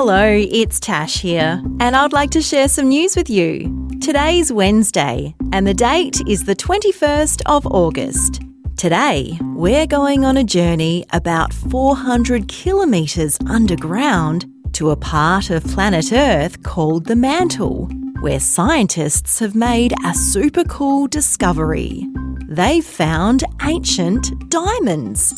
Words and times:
Hello, 0.00 0.28
it's 0.30 0.78
Tash 0.78 1.20
here, 1.22 1.60
and 1.80 1.96
I'd 1.96 2.12
like 2.12 2.30
to 2.30 2.40
share 2.40 2.68
some 2.68 2.86
news 2.86 3.16
with 3.16 3.28
you. 3.28 3.88
Today's 4.00 4.52
Wednesday, 4.52 5.34
and 5.52 5.66
the 5.66 5.74
date 5.74 6.20
is 6.28 6.44
the 6.44 6.54
21st 6.54 7.42
of 7.46 7.66
August. 7.66 8.40
Today, 8.76 9.36
we're 9.56 9.88
going 9.88 10.24
on 10.24 10.36
a 10.36 10.44
journey 10.44 11.04
about 11.12 11.52
400 11.52 12.46
kilometres 12.46 13.38
underground 13.48 14.46
to 14.74 14.90
a 14.90 14.96
part 14.96 15.50
of 15.50 15.64
planet 15.64 16.12
Earth 16.12 16.62
called 16.62 17.06
the 17.06 17.16
Mantle, 17.16 17.86
where 18.20 18.38
scientists 18.38 19.40
have 19.40 19.56
made 19.56 19.92
a 20.04 20.14
super 20.14 20.62
cool 20.62 21.08
discovery. 21.08 22.06
They've 22.46 22.84
found 22.84 23.42
ancient 23.62 24.48
diamonds. 24.48 25.34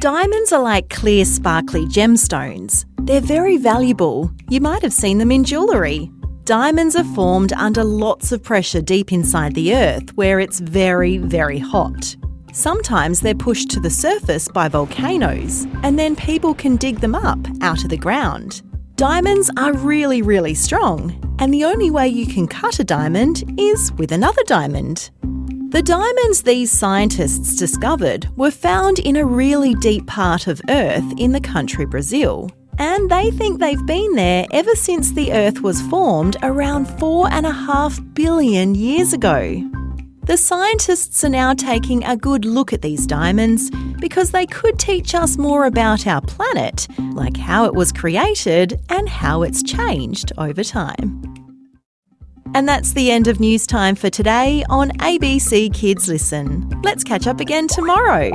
Diamonds 0.00 0.52
are 0.52 0.62
like 0.62 0.90
clear, 0.90 1.24
sparkly 1.24 1.86
gemstones. 1.86 2.84
They're 3.06 3.20
very 3.20 3.56
valuable. 3.56 4.32
You 4.50 4.60
might 4.60 4.82
have 4.82 4.92
seen 4.92 5.18
them 5.18 5.30
in 5.30 5.44
jewellery. 5.44 6.10
Diamonds 6.42 6.96
are 6.96 7.14
formed 7.14 7.52
under 7.52 7.84
lots 7.84 8.32
of 8.32 8.42
pressure 8.42 8.82
deep 8.82 9.12
inside 9.12 9.54
the 9.54 9.76
earth 9.76 10.12
where 10.16 10.40
it's 10.40 10.58
very, 10.58 11.18
very 11.18 11.60
hot. 11.60 12.16
Sometimes 12.52 13.20
they're 13.20 13.32
pushed 13.32 13.70
to 13.70 13.78
the 13.78 13.90
surface 13.90 14.48
by 14.48 14.66
volcanoes, 14.66 15.68
and 15.84 15.96
then 15.96 16.16
people 16.16 16.52
can 16.52 16.74
dig 16.74 16.98
them 16.98 17.14
up 17.14 17.38
out 17.60 17.84
of 17.84 17.90
the 17.90 17.96
ground. 17.96 18.62
Diamonds 18.96 19.52
are 19.56 19.72
really, 19.72 20.20
really 20.20 20.54
strong, 20.54 21.36
and 21.38 21.54
the 21.54 21.64
only 21.64 21.92
way 21.92 22.08
you 22.08 22.26
can 22.26 22.48
cut 22.48 22.80
a 22.80 22.84
diamond 22.84 23.44
is 23.56 23.92
with 23.92 24.10
another 24.10 24.42
diamond. 24.48 25.10
The 25.70 25.82
diamonds 25.82 26.42
these 26.42 26.72
scientists 26.72 27.54
discovered 27.54 28.26
were 28.36 28.50
found 28.50 28.98
in 28.98 29.14
a 29.14 29.24
really 29.24 29.76
deep 29.76 30.08
part 30.08 30.48
of 30.48 30.60
Earth 30.68 31.12
in 31.18 31.30
the 31.30 31.40
country 31.40 31.86
Brazil 31.86 32.50
and 32.78 33.10
they 33.10 33.30
think 33.30 33.58
they've 33.58 33.86
been 33.86 34.14
there 34.14 34.46
ever 34.50 34.74
since 34.74 35.12
the 35.12 35.32
Earth 35.32 35.60
was 35.60 35.82
formed 35.82 36.36
around 36.42 36.86
four 36.98 37.30
and 37.30 37.46
a 37.46 37.52
half 37.52 38.00
billion 38.14 38.74
years 38.74 39.12
ago. 39.12 39.62
The 40.24 40.36
scientists 40.36 41.22
are 41.22 41.28
now 41.28 41.54
taking 41.54 42.02
a 42.04 42.16
good 42.16 42.44
look 42.44 42.72
at 42.72 42.82
these 42.82 43.06
diamonds 43.06 43.70
because 44.00 44.32
they 44.32 44.44
could 44.46 44.78
teach 44.78 45.14
us 45.14 45.38
more 45.38 45.66
about 45.66 46.06
our 46.06 46.20
planet, 46.20 46.88
like 47.12 47.36
how 47.36 47.64
it 47.64 47.74
was 47.74 47.92
created 47.92 48.80
and 48.88 49.08
how 49.08 49.42
it's 49.42 49.62
changed 49.62 50.32
over 50.36 50.64
time. 50.64 51.22
And 52.54 52.68
that's 52.68 52.92
the 52.92 53.10
end 53.10 53.28
of 53.28 53.38
news 53.38 53.66
time 53.66 53.94
for 53.94 54.10
today 54.10 54.64
on 54.68 54.90
ABC 54.98 55.72
Kids 55.72 56.08
Listen. 56.08 56.68
Let's 56.82 57.04
catch 57.04 57.26
up 57.26 57.38
again 57.38 57.68
tomorrow. 57.68 58.30